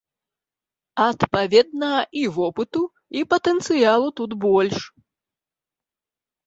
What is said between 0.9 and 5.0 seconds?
Адпаведна, і вопыту, і патэнцыялу тут больш.